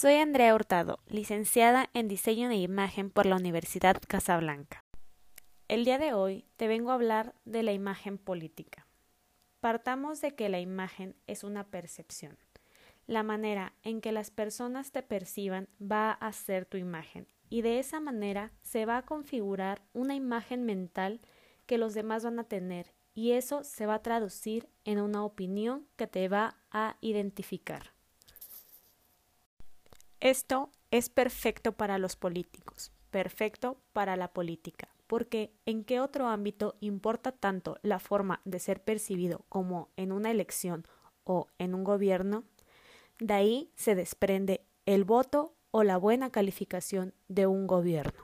[0.00, 4.82] Soy Andrea Hurtado, licenciada en Diseño de Imagen por la Universidad Casablanca.
[5.68, 8.86] El día de hoy te vengo a hablar de la imagen política.
[9.60, 12.38] Partamos de que la imagen es una percepción.
[13.06, 17.78] La manera en que las personas te perciban va a ser tu imagen y de
[17.78, 21.20] esa manera se va a configurar una imagen mental
[21.66, 25.86] que los demás van a tener y eso se va a traducir en una opinión
[25.96, 27.99] que te va a identificar.
[30.20, 36.76] Esto es perfecto para los políticos, perfecto para la política, porque ¿en qué otro ámbito
[36.80, 40.86] importa tanto la forma de ser percibido como en una elección
[41.24, 42.44] o en un gobierno?
[43.18, 48.22] De ahí se desprende el voto o la buena calificación de un gobierno.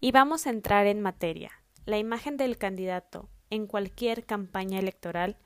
[0.00, 1.52] Y vamos a entrar en materia.
[1.84, 5.36] La imagen del candidato en cualquier campaña electoral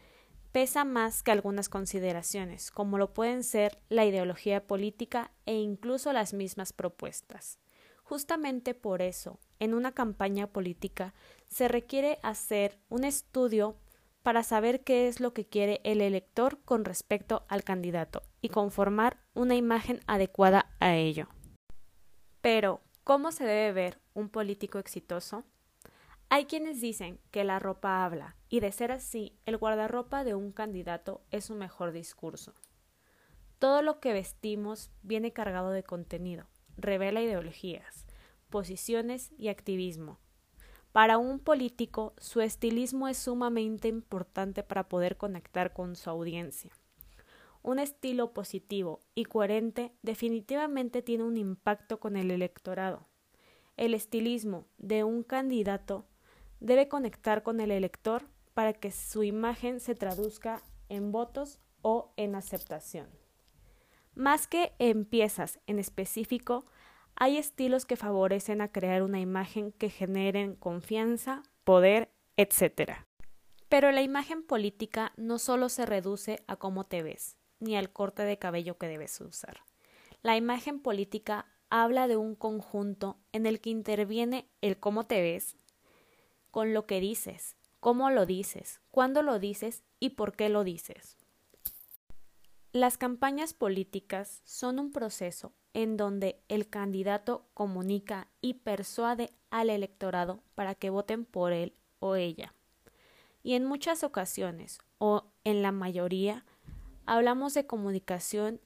[0.53, 6.35] pesa más que algunas consideraciones, como lo pueden ser la ideología política e incluso las
[6.35, 7.59] mismas propuestas.
[8.03, 11.15] Justamente por eso, en una campaña política
[11.49, 13.77] se requiere hacer un estudio
[14.23, 19.19] para saber qué es lo que quiere el elector con respecto al candidato y conformar
[19.35, 21.29] una imagen adecuada a ello.
[22.41, 25.45] Pero, ¿cómo se debe ver un político exitoso?
[26.35, 30.51] Hay quienes dicen que la ropa habla, y de ser así, el guardarropa de un
[30.51, 32.55] candidato es su mejor discurso.
[33.59, 36.47] Todo lo que vestimos viene cargado de contenido,
[36.79, 38.07] revela ideologías,
[38.49, 40.21] posiciones y activismo.
[40.91, 46.71] Para un político, su estilismo es sumamente importante para poder conectar con su audiencia.
[47.63, 53.07] Un estilo positivo y coherente definitivamente tiene un impacto con el electorado.
[53.77, 56.07] El estilismo de un candidato
[56.63, 58.23] debe conectar con el elector
[58.55, 63.09] para que su imagen se traduzca en votos o en aceptación.
[64.15, 66.65] Más que en piezas en específico,
[67.17, 72.93] hay estilos que favorecen a crear una imagen que generen confianza, poder, etc.
[73.69, 78.23] Pero la imagen política no solo se reduce a cómo te ves, ni al corte
[78.23, 79.63] de cabello que debes usar.
[80.23, 85.57] La imagen política habla de un conjunto en el que interviene el cómo te ves,
[86.53, 91.17] con lo que dices, cómo lo dices, cuándo lo dices y por qué lo dices.
[92.73, 100.43] Las campañas políticas son un proceso en donde el candidato comunica y persuade al electorado
[100.55, 102.55] para que voten por él o ella.
[103.43, 106.45] Y en muchas ocasiones, o en la mayoría,
[107.07, 108.61] hablamos de comunicación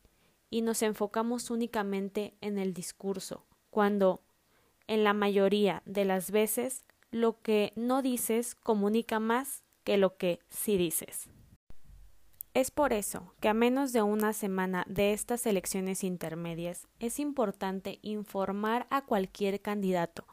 [0.51, 4.21] y nos enfocamos únicamente en el discurso, cuando
[4.89, 10.41] en la mayoría de las veces lo que no dices comunica más que lo que
[10.51, 11.29] sí dices.
[12.55, 17.99] Es por eso que a menos de una semana de estas elecciones intermedias es importante
[18.01, 20.27] informar a cualquier candidato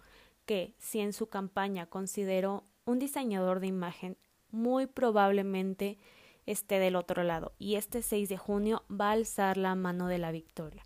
[0.45, 4.17] que, si en su campaña consideró un diseñador de imagen,
[4.51, 5.97] muy probablemente
[6.45, 10.17] esté del otro lado y este 6 de junio va a alzar la mano de
[10.17, 10.84] la victoria.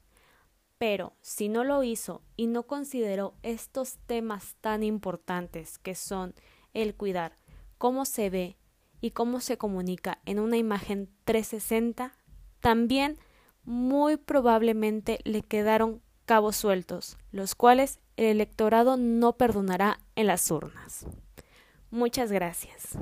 [0.78, 6.36] Pero si no lo hizo y no consideró estos temas tan importantes que son
[6.74, 7.38] el cuidar
[7.78, 8.58] cómo se ve
[9.02, 12.14] y cómo se comunica en una imagen 360,
[12.60, 13.18] también
[13.64, 21.06] muy probablemente le quedaron cabos sueltos, los cuales el electorado no perdonará en las urnas.
[21.90, 22.98] Muchas gracias.